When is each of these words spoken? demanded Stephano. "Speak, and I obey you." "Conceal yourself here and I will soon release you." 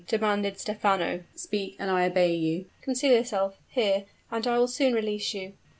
demanded 0.07 0.59
Stephano. 0.59 1.23
"Speak, 1.35 1.75
and 1.77 1.91
I 1.91 2.07
obey 2.07 2.33
you." 2.33 2.65
"Conceal 2.81 3.11
yourself 3.13 3.59
here 3.67 4.05
and 4.31 4.47
I 4.47 4.57
will 4.57 4.67
soon 4.67 4.93
release 4.95 5.35
you." 5.35 5.53